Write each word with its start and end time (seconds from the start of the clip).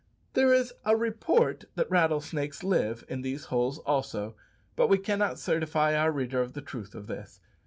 There 0.33 0.51
is 0.51 0.73
a 0.83 0.95
report 0.97 1.65
that 1.75 1.91
rattlesnakes 1.91 2.63
live 2.63 3.03
in 3.07 3.21
these 3.21 3.45
holes 3.53 3.77
also; 3.77 4.35
but 4.75 4.87
we 4.87 4.97
cannot 4.97 5.37
certify 5.37 5.95
our 5.95 6.11
reader 6.11 6.41
of 6.41 6.53
the 6.53 6.61
truth 6.63 6.95
of 6.95 7.05
this. 7.05 7.39